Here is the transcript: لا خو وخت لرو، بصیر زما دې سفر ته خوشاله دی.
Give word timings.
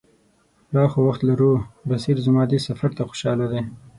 لا 0.73 0.83
خو 0.91 0.99
وخت 1.07 1.21
لرو، 1.29 1.51
بصیر 1.89 2.17
زما 2.25 2.43
دې 2.51 2.57
سفر 2.67 2.89
ته 2.97 3.01
خوشاله 3.09 3.45
دی. 3.51 3.61